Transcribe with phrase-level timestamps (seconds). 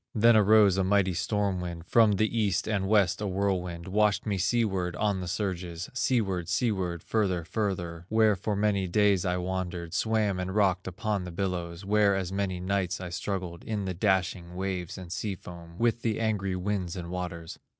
[0.15, 4.39] "Then arose a mighty storm wind, From the East and West a whirlwind, Washed me
[4.39, 10.39] seaward on the surges, Seaward, seaward, further, further, Where for many days I wandered, Swam
[10.39, 14.97] and rocked upon the billows, Where as many nights I struggled, In the dashing waves
[14.97, 17.59] and sea foam, With the angry winds and waters.